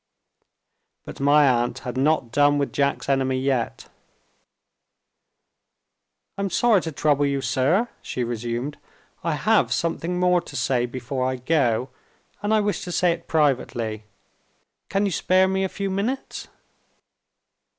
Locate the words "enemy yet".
3.07-3.87